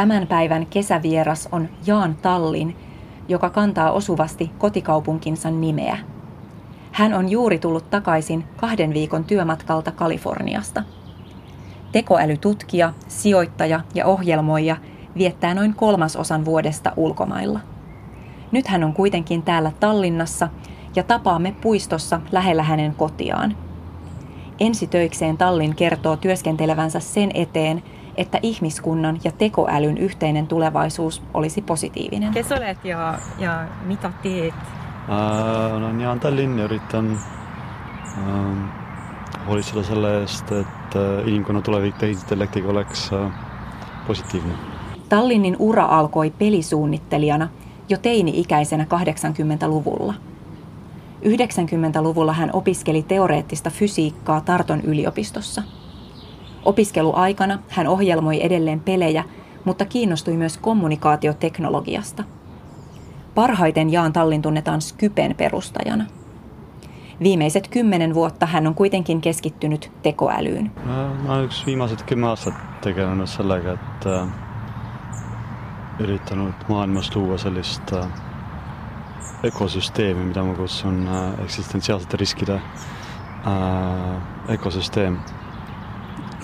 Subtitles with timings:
[0.00, 2.76] Tämän päivän kesävieras on Jaan Tallin,
[3.28, 5.98] joka kantaa osuvasti kotikaupunkinsa nimeä.
[6.92, 10.82] Hän on juuri tullut takaisin kahden viikon työmatkalta Kaliforniasta.
[11.92, 14.76] Tekoälytutkija, sijoittaja ja ohjelmoija
[15.16, 17.60] viettää noin kolmasosan vuodesta ulkomailla.
[18.52, 20.48] Nyt hän on kuitenkin täällä Tallinnassa
[20.96, 23.56] ja tapaamme puistossa lähellä hänen kotiaan.
[24.60, 27.82] Ensitöikseen Tallin kertoo työskentelevänsä sen eteen,
[28.20, 32.32] että ihmiskunnan ja tekoälyn yhteinen tulevaisuus olisi positiivinen.
[32.32, 34.54] Kes olet ja, ja mitä teet?
[34.54, 37.18] Äh, olen Jaan Tallinn ja üritan
[38.18, 38.80] äh,
[39.48, 43.32] hoolitseda selle eest, et äh, inimkonna tulevik tehisintellektiga oleks äh,
[44.06, 44.52] positiivne.
[45.08, 47.48] Tallinnin ura alkoi pelisuunnittelijana
[47.88, 50.14] jo teini-ikäisenä 80-luvulla.
[51.24, 55.62] 90-luvulla hän opiskeli teoreettista fysiikkaa Tarton yliopistossa.
[56.64, 59.24] Opiskeluaikana hän ohjelmoi edelleen pelejä,
[59.64, 62.24] mutta kiinnostui myös kommunikaatioteknologiasta.
[63.34, 66.04] Parhaiten Jaan Tallin tunnetaan Skypen perustajana.
[67.22, 70.72] Viimeiset kymmenen vuotta hän on kuitenkin keskittynyt tekoälyyn.
[70.84, 74.26] Mä olen yksi viimeiset kymmenen aastat tegelenud sellega, että
[76.00, 78.06] üritanud maailmas luua sellist äh,
[79.44, 82.62] ökosüsteemi, mida ma kutsun äh, eksistentsiaalsete riskide äh,
[84.48, 85.18] ökosüsteem,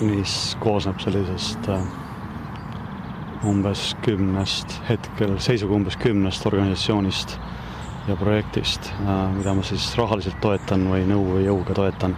[0.01, 1.69] mis koosneb sellisest
[3.47, 7.37] umbes kümnest, hetkel seisuga umbes kümnest organisatsioonist
[8.07, 8.91] ja projektist,
[9.35, 12.15] mida ma siis rahaliselt toetan või nõu või jõuga toetan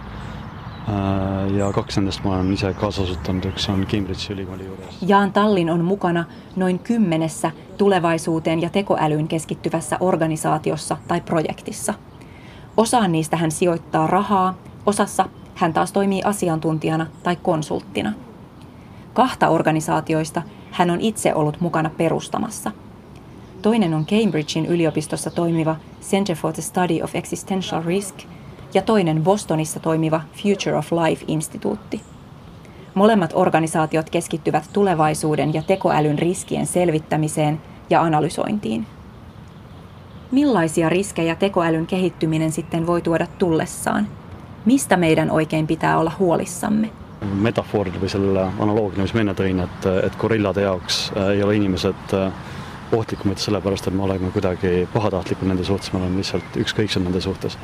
[0.88, 5.02] Äh, ja kaksi nendest ma olen ise kaasasuttanut, üks on Cambridge'i ülikooli juures.
[5.06, 6.24] Jaan Tallin on mukana
[6.56, 11.94] noin kymmenessä tulevaisuuteen ja tekoälyyn keskittyvässä organisaatiossa tai projektissa.
[12.76, 14.54] Osaan niistä hän sijoittaa rahaa,
[14.86, 15.28] osassa
[15.60, 18.12] hän taas toimii asiantuntijana tai konsulttina.
[19.14, 22.70] Kahta organisaatioista hän on itse ollut mukana perustamassa.
[23.62, 28.14] Toinen on Cambridgein yliopistossa toimiva Center for the Study of Existential Risk–
[28.74, 32.00] ja toinen Bostonissa toimiva Future of Life-instituutti.
[32.94, 37.60] Molemmat organisaatiot keskittyvät tulevaisuuden ja tekoälyn riskien selvittämiseen
[37.90, 38.86] ja analysointiin.
[40.30, 44.19] Millaisia riskejä tekoälyn kehittyminen sitten voi tuoda tullessaan?
[44.64, 46.90] Mistä meidän oikein pitää olla huolissamme?
[47.20, 52.14] metafoorina või selle analoogina, mis ma tõin, et, et gorillade jaoks äh, ei ole inimesed
[52.16, 52.32] äh,
[52.96, 57.58] ohtlikumad sellepärast, et me oleme kuidagi pahatahtlikud nende suhtes, me oleme lihtsalt ükskõiksed nende suhtes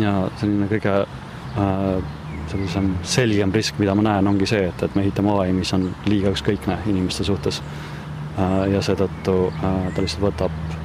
[0.00, 2.18] ja selline kõige äh,
[2.50, 5.90] sellisem selgem risk, mida ma näen, ongi see, et, et me ehitame ai, mis on
[6.08, 7.62] liiga ükskõikne inimeste suhtes
[8.38, 8.72] äh,.
[8.72, 10.76] ja seetõttu ta lihtsalt võtab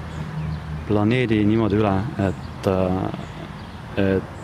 [0.88, 1.96] planeedi niimoodi üle,
[2.28, 4.36] et äh,,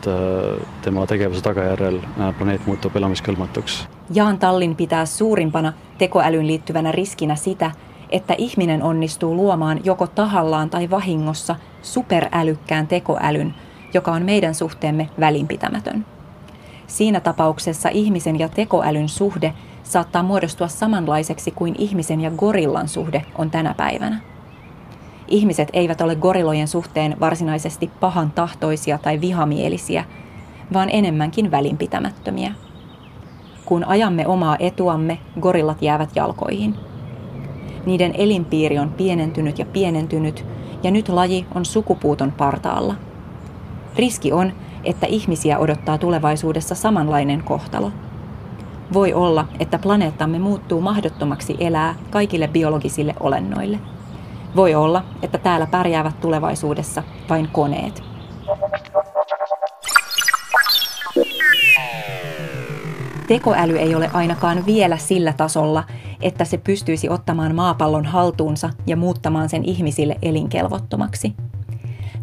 [0.00, 3.88] et äh, tema tegevuse tagajärjel äh, planeet muutub elamiskõlbmatuks.
[4.14, 7.70] Jaan Tallin pitää suurimpana tekoälyyn liittyvänä riskinä sitä,
[8.10, 13.54] että ihminen onnistuu luomaan joko tahallaan tai vahingossa superälykkään tekoälyn,
[13.94, 16.06] joka on meidän suhteemme välinpitämätön.
[16.86, 23.50] Siinä tapauksessa ihmisen ja tekoälyn suhde saattaa muodostua samanlaiseksi kuin ihmisen ja gorillan suhde on
[23.50, 24.20] tänä päivänä.
[25.30, 30.04] Ihmiset eivät ole gorillojen suhteen varsinaisesti pahan tahtoisia tai vihamielisiä,
[30.72, 32.52] vaan enemmänkin välinpitämättömiä.
[33.64, 36.74] Kun ajamme omaa etuamme, gorillat jäävät jalkoihin.
[37.86, 40.46] Niiden elinpiiri on pienentynyt ja pienentynyt,
[40.82, 42.94] ja nyt laji on sukupuuton partaalla–
[43.96, 44.52] Riski on,
[44.84, 47.92] että ihmisiä odottaa tulevaisuudessa samanlainen kohtalo.
[48.92, 53.78] Voi olla, että planeettamme muuttuu mahdottomaksi elää kaikille biologisille olennoille.
[54.56, 58.02] Voi olla, että täällä pärjäävät tulevaisuudessa vain koneet.
[63.28, 65.84] Tekoäly ei ole ainakaan vielä sillä tasolla,
[66.22, 71.34] että se pystyisi ottamaan maapallon haltuunsa ja muuttamaan sen ihmisille elinkelvottomaksi.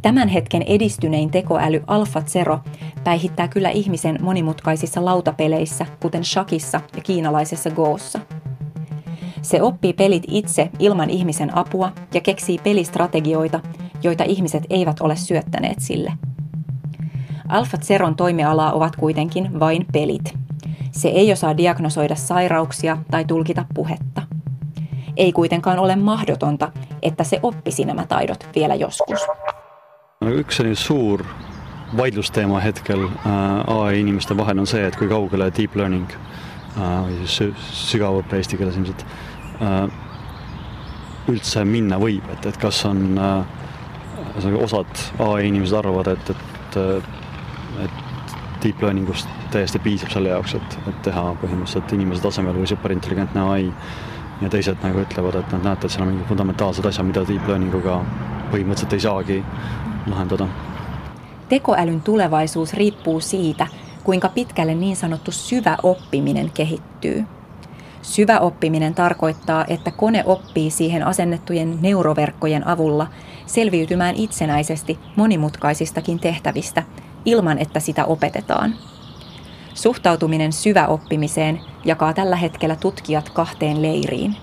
[0.01, 2.59] Tämän hetken edistynein tekoäly Alpha Zero
[3.03, 8.19] päihittää kyllä ihmisen monimutkaisissa lautapeleissä, kuten shakissa ja kiinalaisessa goossa.
[9.47, 13.59] Se oppii pelit itse ilman ihmisen apua ja keksii pelistrategioita,
[14.03, 16.13] joita ihmiset eivät ole syöttäneet sille.
[17.47, 20.33] Alpha Zeron toimialaa ovat kuitenkin vain pelit.
[20.91, 24.21] Se ei osaa diagnosoida sairauksia tai tulkita puhetta.
[25.17, 26.71] Ei kuitenkaan ole mahdotonta,
[27.01, 29.19] että se oppisi nämä taidot vielä joskus.
[30.25, 31.23] üks selline suur
[31.97, 37.53] vaidlusteema hetkel äh, ai inimeste vahel on see, et kui kaugele deep learning äh, siis
[37.71, 39.05] sügavõpe eesti keeles ilmselt
[41.27, 46.77] üldse minna võib, et, et kas on ühesõnaga osad ai inimesed arvavad, et, et,
[47.85, 52.69] et deep learning ust täiesti piisab selle jaoks, et, et teha põhimõtteliselt inimese tasemel või
[52.69, 53.67] superintelligentne ai
[54.41, 57.47] ja teised nagu ütlevad, et nad näete, et seal on mingid fundamentaalsed asjad, mida deep
[57.49, 57.99] learning uga
[58.51, 59.39] põhimõtteliselt ei saagi
[60.07, 60.49] lahendada.
[61.49, 63.67] Tekoälyn tulevaisuus riippuu siitä,
[64.03, 67.25] kuinka pitkälle niin sanottu syvä oppiminen kehittyy.
[68.07, 73.07] Syvä oppiminen tarkoittaa, että kone oppii siihen asennettujen neuroverkkojen avulla
[73.45, 76.83] selviytymään itsenäisesti monimutkaisistakin tehtävistä
[77.25, 78.75] ilman, että sitä opetetaan.
[79.73, 84.35] Suhtautuminen syväoppimiseen jakaa tällä hetkellä tutkijat kahteen leiriin.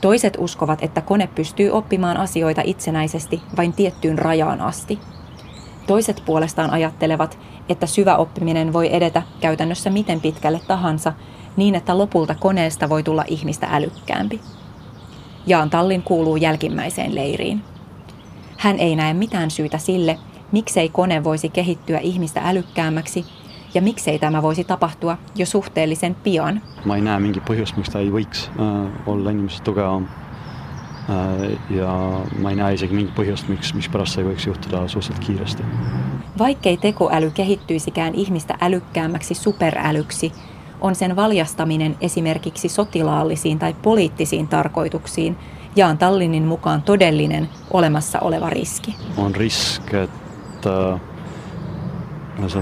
[0.00, 4.98] Toiset uskovat, että kone pystyy oppimaan asioita itsenäisesti vain tiettyyn rajaan asti.
[5.86, 7.38] Toiset puolestaan ajattelevat,
[7.68, 11.12] että syvä oppiminen voi edetä käytännössä miten pitkälle tahansa
[11.56, 14.40] niin, että lopulta koneesta voi tulla ihmistä älykkäämpi.
[15.46, 17.62] Jaan Tallin kuuluu jälkimmäiseen leiriin.
[18.58, 20.18] Hän ei näe mitään syytä sille,
[20.52, 23.26] miksei kone voisi kehittyä ihmistä älykkäämmäksi
[23.74, 26.62] ja miksei tämä voisi tapahtua jo suhteellisen pian.
[26.84, 30.31] ma ei näe mingit põhjust, miks ta ei võiks äh, olla inimesest tugevam äh,.
[31.70, 35.62] Ja ma ei näe isegi mingit põhjust, miks, mispärast see ei võiks juhtuda suhteliselt kiiresti.
[36.38, 40.32] Vaikkei tekoäly kehittyisikään ihmistä älykkäämmäksi superälyksi,
[40.80, 45.36] on sen valjastaminen esimerkiksi sotilaallisiin tai poliittisiin tarkoituksiin
[45.76, 48.96] Jaan Tallinin mukaan todellinen olemassa oleva riski.
[49.16, 50.10] on risk, et
[50.66, 51.00] äh,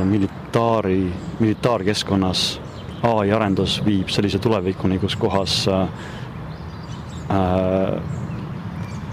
[0.04, 2.60] militaari, militaarkeskkonnas
[3.02, 5.88] ai arendus viib sellise tulevikuni, kus kohas äh, äh,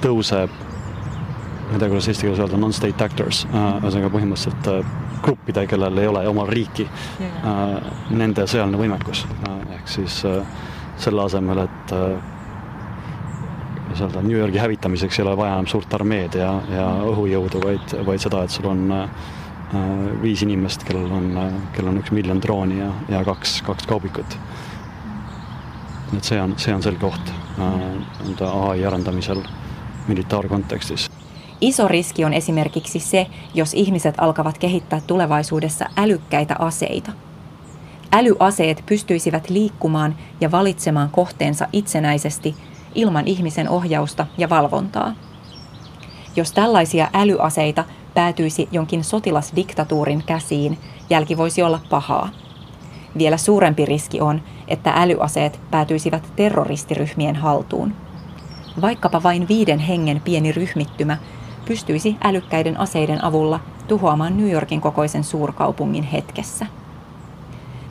[0.04, 0.54] tõuseb,
[1.68, 5.98] ma ei tea, kuidas eesti keeles öelda, non-state actors äh,, ühesõnaga põhimõtteliselt äh, gruppide, kellel
[5.98, 9.26] ei ole omal riiki äh,, nende sõjaline võimekus.
[9.48, 10.58] Äh,, ehk siis äh,
[11.02, 12.36] selle asemel, et äh,
[13.88, 17.98] kuidas öelda, New Yorgi hävitamiseks ei ole vaja enam suurt armeed ja, ja õhujõudu, vaid,
[18.06, 19.28] vaid seda, et sul on äh,
[20.22, 24.40] viis inimest, kellel on äh,, kellel on üks miljon drooni ja, ja kaks, kaks kaubikut.
[26.18, 27.80] et see on, see on selge oht äh,
[28.24, 29.44] nii-öelda ai arendamisel
[30.08, 31.12] militaarkontekstis.
[31.62, 37.12] Iso riski on esimerkiksi se, jos ihmiset alkavat kehittää tulevaisuudessa älykkäitä aseita.
[38.12, 42.56] Älyaseet pystyisivät liikkumaan ja valitsemaan kohteensa itsenäisesti
[42.96, 45.14] ilman ihmisen ohjausta ja valvontaa.
[46.36, 47.84] Jos tällaisia älyaseita
[48.14, 50.78] päätyisi jonkin sotilasdiktatuurin käsiin,
[51.10, 52.30] jälki voisi olla pahaa.
[53.18, 58.07] Vielä suurempi riski on, että älyaseet päätyisivät terroristiryhmien haltuun.
[58.82, 61.18] Vaikkapa vain viiden hengen pieni ryhmittymä
[61.66, 66.66] pystyisi älykkäiden aseiden avulla tuhoamaan New Yorkin kokoisen suurkaupungin hetkessä.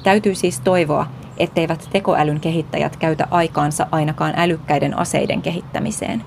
[0.04, 1.06] Täytyy siis toivoa,
[1.38, 6.24] etteivät tekoälyn kehittäjät käytä aikaansa ainakaan älykkäiden aseiden kehittämiseen.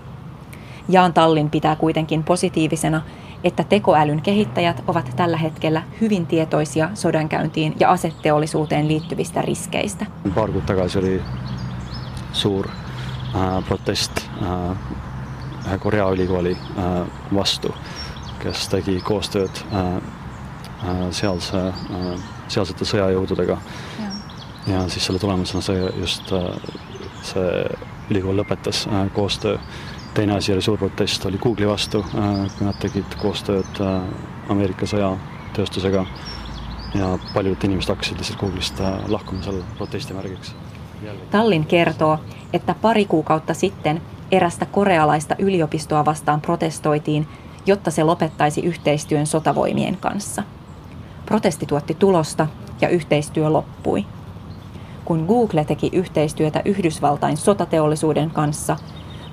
[0.89, 3.01] Jaan Tallin pitää kuitenkin positiivisena,
[3.43, 10.05] että tekoälyn kehittäjät ovat tällä hetkellä hyvin tietoisia sodankäyntiin ja aseteollisuuteen liittyvistä riskeistä.
[10.65, 11.21] tagasi oli
[12.33, 12.69] suur
[13.67, 14.75] protest äh,
[15.67, 17.05] ühe Korea ülikooli äh,
[17.35, 17.73] vastu,
[18.41, 19.95] kes tegi koostööd äh,
[20.89, 23.57] äh, sealse äh,, sealsete sõjajõududega.
[24.67, 26.49] ja siis selle tulemusena see just äh,
[27.21, 27.51] see
[28.09, 29.57] ülikool lõpetas äh, koostöö.
[30.13, 34.01] teine asi oli suur protest, oli Google'i vastu äh,, kui nad tegid koostööd äh,
[34.49, 36.05] Ameerika sõjatööstusega
[36.97, 40.55] ja paljud inimesed hakkasid lihtsalt Google'ist äh, lahkuma selle protesti märgiks.
[41.31, 42.19] Tallin kertoo,
[42.53, 44.01] että pari kuukautta sitten
[44.31, 47.27] erästä korealaista yliopistoa vastaan protestoitiin,
[47.65, 50.43] jotta se lopettaisi yhteistyön sotavoimien kanssa.
[51.25, 52.47] Protesti tuotti tulosta
[52.81, 54.05] ja yhteistyö loppui.
[55.05, 58.77] Kun Google teki yhteistyötä Yhdysvaltain sotateollisuuden kanssa,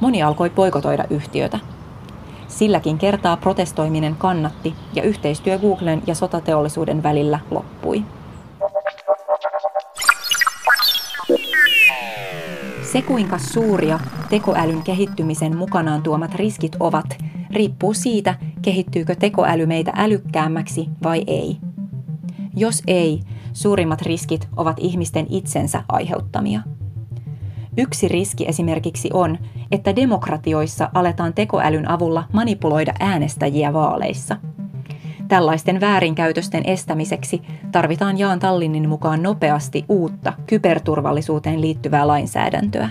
[0.00, 1.58] moni alkoi poikotoida yhtiötä.
[2.48, 8.04] Silläkin kertaa protestoiminen kannatti ja yhteistyö Googlen ja sotateollisuuden välillä loppui.
[12.92, 14.00] Se kuinka suuria
[14.30, 17.18] tekoälyn kehittymisen mukanaan tuomat riskit ovat,
[17.50, 21.56] riippuu siitä, kehittyykö tekoäly meitä älykkäämmäksi vai ei.
[22.56, 23.20] Jos ei,
[23.52, 26.60] suurimmat riskit ovat ihmisten itsensä aiheuttamia.
[27.78, 29.38] Yksi riski esimerkiksi on,
[29.70, 34.36] että demokratioissa aletaan tekoälyn avulla manipuloida äänestäjiä vaaleissa.
[35.28, 37.42] Tällaisten väärinkäytösten estämiseksi
[37.72, 42.90] tarvitaan Jaan Tallinin mukaan nopeasti uutta kyberturvallisuuteen liittyvää lainsäädäntöä.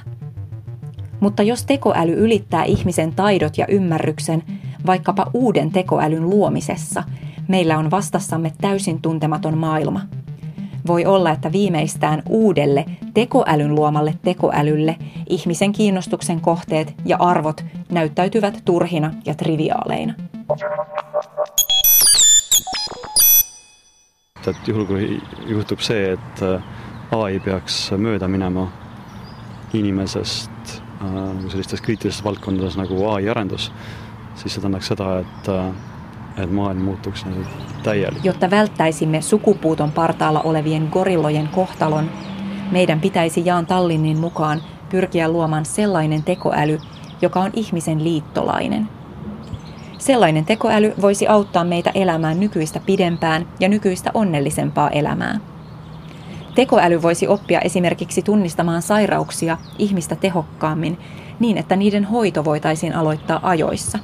[1.20, 4.44] Mutta jos tekoäly ylittää ihmisen taidot ja ymmärryksen
[4.86, 7.04] vaikkapa uuden tekoälyn luomisessa,
[7.48, 10.02] meillä on vastassamme täysin tuntematon maailma.
[10.88, 14.96] Voi olla, että viimeistään uudelle tekoälyn luomalle tekoälylle
[15.30, 20.14] ihmisen kiinnostuksen kohteet ja arvot näyttäytyvät turhina ja triviaaleina.
[24.48, 26.64] Et juhul, kui juhtub see, et äh,
[27.16, 28.70] ai peaks mööda minema
[29.74, 30.52] inimesest
[31.06, 33.68] nagu sellistes kriitilistes valdkondades nagu ai arendus,
[34.40, 35.50] siis see tähendaks seda, et
[36.38, 37.44] et maailm muutuks nagu
[37.84, 38.26] täielik.
[38.26, 42.10] Jotta välttäisimme sukupuuton partaalla olevien gorillojen kohtalon,
[42.72, 46.80] meidän pitäisi Jaan Tallinin mukaan pyrkiä luomaan sellainen tekoäly,
[47.22, 48.90] joka on ihmisen liittolainen.
[50.06, 55.40] Sellainen tekoäly voisi auttaa meitä elämään nykyistä pidempään ja nykyistä onnellisempaa elämää.
[56.56, 60.98] Tekoäly voisi oppia esimerkiksi tunnistamaan sairauksia ihmistä tehokkaammin
[61.40, 64.00] niin, että niiden hoito voitaisiin aloittaa ajoissa.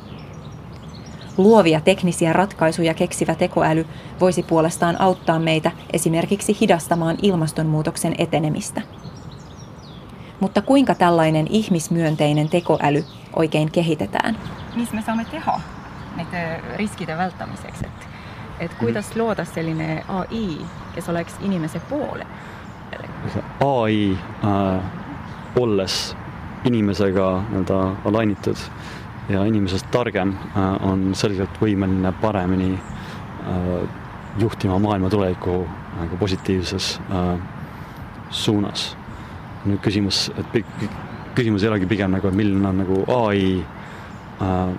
[1.38, 3.86] Luovia teknisiä ratkaisuja keksivä tekoäly
[4.20, 8.82] voisi puolestaan auttaa meitä esimerkiksi hidastamaan ilmastonmuutoksen etenemistä.
[10.40, 13.06] Mutta kuinka tällainen ihmismyönteinen tekoäly
[13.36, 14.38] oikein kehitetään?
[14.76, 15.60] Mis me saamme teha
[16.16, 17.86] nende riskide välttämiseksi?
[17.86, 18.08] Et,
[18.60, 20.58] et kuidas luoda selline ai,
[20.96, 22.26] kes oleks inimese poole?
[23.62, 24.84] ai äh,
[25.56, 26.16] olles
[26.66, 28.58] inimesega nii-öelda alainitud
[29.30, 34.02] ja inimesest targem äh, on selgelt võimeline paremini äh,
[34.40, 35.68] juhtima maailma tulevikku
[36.00, 37.40] nagu positiivses äh,
[38.30, 38.98] suunas.
[39.62, 40.56] nüüd küsimus, et
[41.38, 43.42] küsimus ei olegi pigem nagu, et milline on nagu ai
[44.42, 44.72] äh,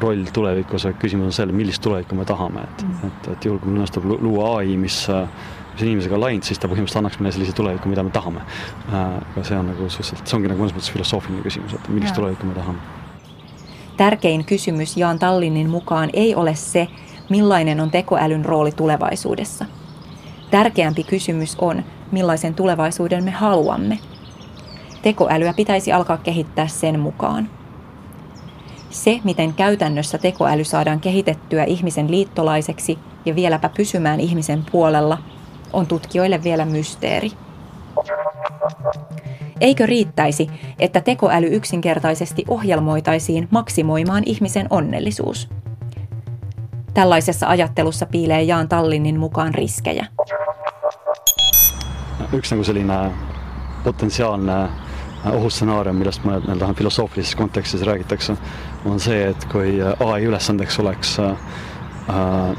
[0.00, 3.58] roll tulevikus, vaid küsimus on selles, millist tulevikku me tahame, et mm., et, et juhul,
[3.60, 5.26] kui meil õnnestub luua ai, mis äh,
[5.72, 8.42] mis inimesega läinud, siis ta põhimõtteliselt annaks meile sellise tuleviku, mida me tahame.
[8.92, 12.16] Äh, aga see on nagu suhteliselt, see ongi nagu mõnes mõttes filosoofiline küsimus, et millist
[12.18, 12.78] tulevikku me tahame.
[13.96, 16.88] Tärkein kysymys Jaan Tallinin mukaan ei ole se,
[17.28, 19.66] millainen on tekoälyn rooli tulevaisuudessa.
[20.50, 23.98] Tärkeämpi kysymys on, millaisen tulevaisuuden me haluamme.
[25.02, 27.48] Tekoälyä pitäisi alkaa kehittää sen mukaan.
[28.92, 35.18] Se, miten käytännössä tekoäly saadaan kehitettyä ihmisen liittolaiseksi ja vieläpä pysymään ihmisen puolella,
[35.72, 37.30] on tutkijoille vielä mysteeri.
[39.60, 45.48] Eikö riittäisi, että tekoäly yksinkertaisesti ohjelmoitaisiin maksimoimaan ihmisen onnellisuus?
[46.94, 50.06] Tällaisessa ajattelussa piilee Jaan Tallinin mukaan riskejä.
[52.32, 53.10] Yksi nagu selline
[53.84, 54.68] potentsiaalne
[55.30, 58.36] ohustsenaarium, millest mõned nii-öelda filosoofilises kontekstis räägitakse,
[58.84, 62.54] on see, et kui ai ülesandeks oleks äh,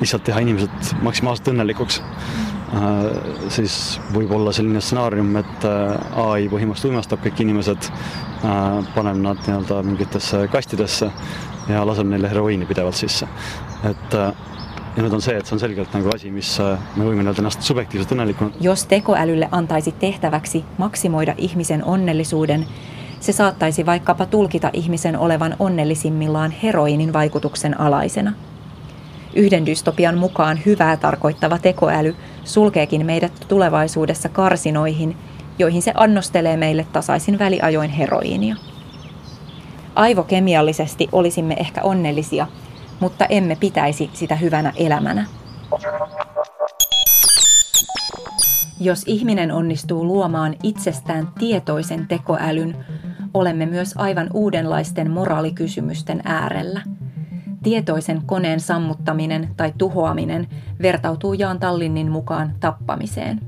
[0.00, 3.04] lihtsalt teha inimesed maksimaalselt õnnelikuks äh,,
[3.54, 9.44] siis võib olla selline stsenaarium, et äh, ai põhimõtteliselt uimastab kõik inimesed äh,, paneb nad
[9.46, 11.10] nii-öelda mingitesse kastidesse
[11.68, 13.28] ja laseb neile heroiini pidevalt sisse.
[13.84, 14.32] et äh,
[14.94, 17.42] ja nüüd on see, et see on selgelt nagu asi, mis äh, me võime nii-öelda
[17.42, 18.58] ennast subjektiivselt õnnelikuna.
[18.62, 22.66] Jos tekoälylle antaisi tehtäväksi maksimoida ihmisen onnellisuuden,
[23.24, 28.32] se saattaisi vaikkapa tulkita ihmisen olevan onnellisimmillaan heroinin vaikutuksen alaisena.
[29.34, 35.16] Yhden dystopian mukaan hyvää tarkoittava tekoäly sulkeekin meidät tulevaisuudessa karsinoihin,
[35.58, 38.56] joihin se annostelee meille tasaisin väliajoin heroiinia.
[39.94, 42.46] Aivokemiallisesti olisimme ehkä onnellisia,
[43.00, 45.26] mutta emme pitäisi sitä hyvänä elämänä.
[48.80, 52.84] Jos ihminen onnistuu luomaan itsestään tietoisen tekoälyn,
[53.34, 56.80] olemme myös aivan uudenlaisten moraalikysymysten äärellä–
[57.64, 60.48] Tietoisen koneen sammuttaminen tai tuhoaminen
[60.82, 63.40] vertautuu Jaan Tallinnin mukaan tappamiseen.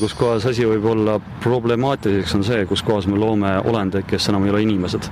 [0.00, 4.44] kus kohas asi võib olla problemaatiliseks, on see, kus kohas me loome olendeid, kes enam
[4.44, 5.02] ei ole inimesed.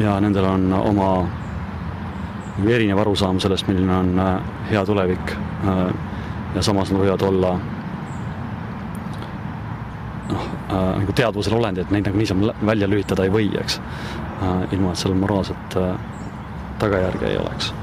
[0.00, 1.28] ja nendel on oma
[2.66, 5.36] erinev arusaam sellest, milline on äh, hea tulevik.
[6.54, 7.58] ja samas nad võivad olla
[10.28, 10.46] noh,
[10.98, 13.80] nagu teadvusel olendid, neid nagu niisama välja lülitada ei või, eks.
[14.42, 15.98] Äh, ilman, että sillä moraalset äh,
[16.78, 17.74] tagajärkeä ei oleks.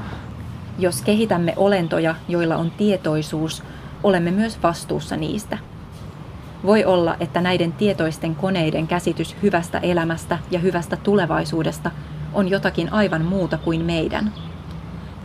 [0.78, 3.62] Jos kehitämme olentoja, joilla on tietoisuus,
[4.02, 5.58] olemme myös vastuussa niistä.
[6.66, 11.90] Voi olla, että näiden tietoisten koneiden käsitys hyvästä elämästä ja hyvästä tulevaisuudesta
[12.34, 14.32] on jotakin aivan muuta kuin meidän.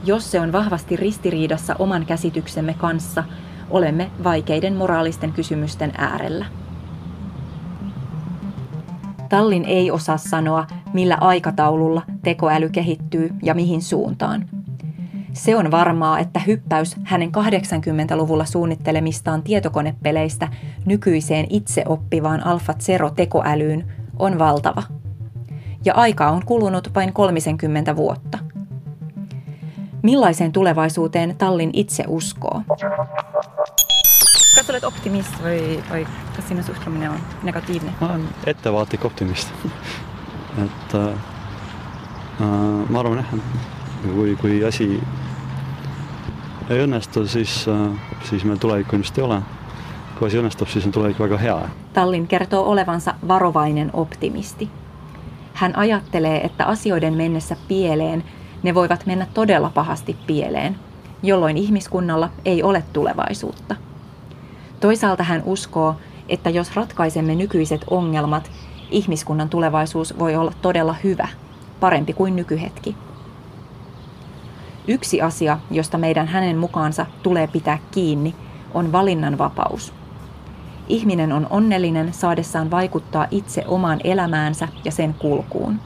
[0.03, 3.23] Jos se on vahvasti ristiriidassa oman käsityksemme kanssa,
[3.69, 6.45] olemme vaikeiden moraalisten kysymysten äärellä.
[9.29, 14.45] Tallin ei osaa sanoa, millä aikataululla tekoäly kehittyy ja mihin suuntaan.
[15.33, 20.47] Se on varmaa, että hyppäys hänen 80-luvulla suunnittelemistaan tietokonepeleistä
[20.85, 24.83] nykyiseen itseoppivaan Alpha Zero tekoälyyn on valtava.
[25.85, 28.37] Ja aika on kulunut vain 30 vuotta.
[30.03, 32.61] Millaiseen tulevaisuuteen Tallin itse uskoo?
[34.57, 37.93] Kas sa oled optimist või, või kas sinu suhtumine on negatiivne?
[38.01, 39.53] ma olen ettevaatlik optimist
[40.63, 41.07] et äh,
[42.41, 44.87] äh, ma arvan jah, et kui, kui asi
[46.69, 47.91] ei õnnestu, siis äh,,
[48.29, 49.41] siis meil tulevikku ilmselt ei ole.
[50.17, 51.57] kui asi õnnestub, siis on tulevik väga hea.
[51.93, 54.69] Tallin kertoo olevansa varovainen optimisti.
[55.53, 58.23] Hän ajattelee, että asioiden mennessä pieleen
[58.63, 60.75] ne voivat mennä todella pahasti pieleen,
[61.23, 63.75] jolloin ihmiskunnalla ei ole tulevaisuutta.
[64.79, 65.95] Toisaalta hän uskoo,
[66.29, 68.51] että jos ratkaisemme nykyiset ongelmat,
[68.91, 71.27] ihmiskunnan tulevaisuus voi olla todella hyvä,
[71.79, 72.95] parempi kuin nykyhetki.
[74.87, 78.35] Yksi asia, josta meidän hänen mukaansa tulee pitää kiinni,
[78.73, 79.93] on valinnanvapaus.
[80.87, 85.79] Ihminen on onnellinen saadessaan vaikuttaa itse omaan elämäänsä ja sen kulkuun.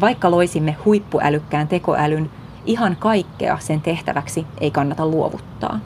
[0.00, 2.30] Vaikka loisimme huippuälykkään tekoälyn,
[2.66, 5.80] ihan kaikkea sen tehtäväksi ei kannata luovuttaa.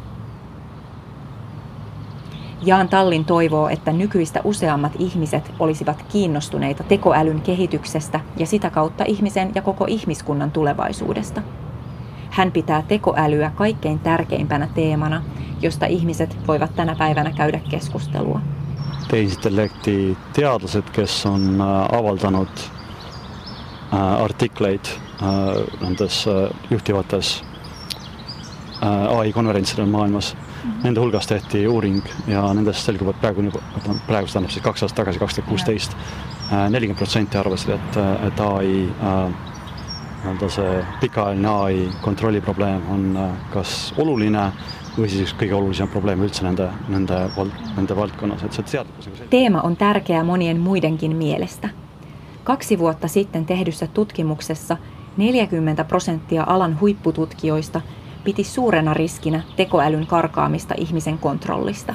[2.63, 9.53] Jaan Tallin toivoo, että nykyistä useammat ihmiset olisivat kiinnostuneita tekoälyn kehityksestä ja sitä kautta ihmisen
[9.55, 11.43] ja koko ihmiskunnan tulevaisuudesta.
[12.31, 15.23] Hän pitää tekoälyä kaikkein tärkeimpänä teemana,
[15.63, 18.41] josta ihmiset voivat tänä päivänä käydä keskustelua.
[19.09, 22.49] tehisintellekti teadlased, kes on äh, avaldanud
[23.95, 25.29] äh, artikleid äh,
[25.81, 26.27] nendes
[26.71, 27.45] juhtivates
[29.19, 30.37] ai konverentsidel maailmas.
[30.83, 33.47] Nende hulgas tehti uuring ja nendest selgub, et praegu,
[34.07, 35.97] praegu see tähendab siis kaks aastat tagasi, kaks tuhat kuusteist,
[36.51, 38.75] nelikümmend protsenti arvasid, et, et ai
[40.21, 43.07] nii-öelda see pikaajaline ai kontrolli probleem on
[43.55, 44.51] kas oluline
[44.97, 47.21] või siis üks kõige olulisem probleem üldse nende, nende,
[47.77, 51.69] nende valdkonnas, et see teadlikkus nagu Teema on tärkeä monien muidenkin mielestä.
[52.45, 54.77] Kaksi vuotta sitten tehdyssä tutkimuksessa
[55.17, 57.81] 40 prosenttia alan huippututkijoista
[58.25, 61.95] piti suurena riskinä tekoälyn karkaamista ihmisen kontrollista.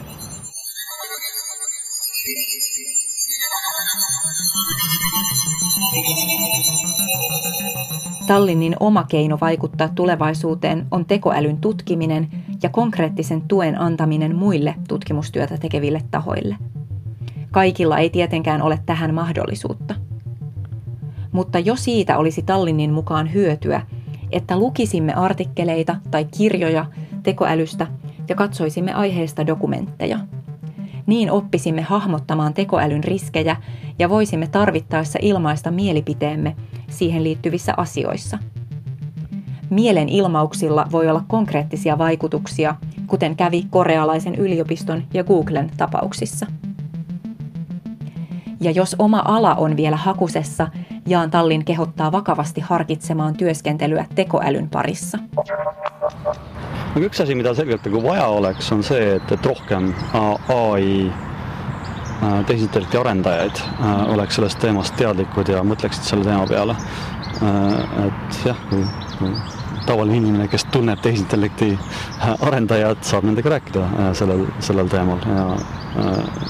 [8.28, 12.30] Tallinnin oma keino vaikuttaa tulevaisuuteen on tekoälyn tutkiminen
[12.64, 16.56] ja konkreettisen tuen antaminen muille tutkimustyötä tekeville tahoille.
[17.52, 19.96] Kaikilla ei tietenkään ole tähän mahdollisuutta.
[21.32, 23.82] Mutta jo siitä olisi Tallinnin mukaan hyötyä,
[24.32, 26.86] että lukisimme artikkeleita tai kirjoja
[27.24, 27.88] tekoälystä
[28.30, 30.20] ja katsoisimme aiheesta dokumentteja.
[31.06, 33.58] Niin oppisimme hahmottamaan tekoälyn riskejä
[34.00, 36.56] ja voisimme tarvittaessa ilmaista mielipiteemme
[36.90, 38.38] siihen liittyvissä asioissa.
[39.70, 42.76] Mielen ilmauksilla voi olla konkreettisia vaikutuksia,
[43.08, 46.46] kuten kävi korealaisen yliopiston ja Googlen tapauksissa.
[48.62, 50.68] Ja jos oma ala on vielä hakusessa,
[51.08, 55.18] Jaan Tallin kehottaa vakavasti harkitsemaan työskentelyä tekoälyn parissa.
[56.96, 59.94] No üks asi, mida selgelt nagu vaja oleks, on see, et, et rohkem
[60.50, 61.12] ai
[62.48, 63.62] tehisintellekti arendajaid
[64.08, 66.76] oleks sellest teemast teadlikud ja mõtleksid selle teema peale.
[68.08, 68.82] Et jah, kui,
[69.20, 69.32] kui
[69.86, 71.74] tavaline inimene, kes tunneb tehisintellekti
[72.40, 75.48] arendajat, saab nendega rääkida sellel, sellel teemal ja,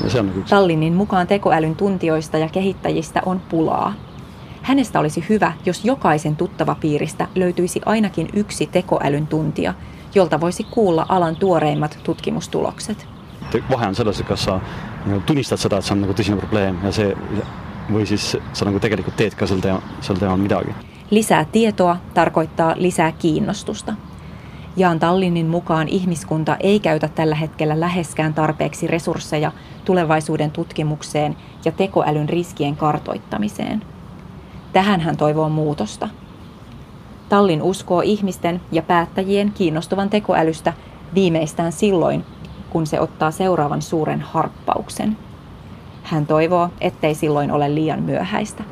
[0.04, 3.94] ja se on nagu Tallinnin mukaan tekoälyn tuntijoista ja kehittäjistä on pulaa.
[4.66, 9.74] Hänestä olisi hyvä, jos jokaisen tuttava piiristä löytyisi ainakin yksi tekoälyn tuntija,
[10.16, 13.08] jolta voisi kuulla alan tuoreimmat tutkimustulokset.
[13.72, 14.60] Vahe on selles, kas sa
[15.26, 17.14] tunnistad seda, et see on nagu tõsine probleem ja see
[17.94, 20.74] või siis sa nagu tegelikult teed ka sel teemal, sel teemal midagi.
[21.12, 23.94] Lisää tietoa tarkoittaa lisää kiinnostusta.
[24.78, 29.52] Jaan Tallinin mukaan ihmiskunta ei käytä tällä hetkellä läheskään tarpeeksi resursseja
[29.86, 33.95] tulevaisuuden tutkimukseen ja tekoälyn riskien kartoittamiseen.
[34.76, 36.10] Tähän hän toivoo muutosta.
[37.30, 40.74] Tallin uskoo ihmisten ja päättäjien kiinnostuvan tekoälystä
[41.14, 42.26] viimeistään silloin,
[42.70, 45.18] kun se ottaa seuraavan suuren harppauksen.
[46.04, 48.64] Hän toivoo, ettei silloin ole liian myöhäistä.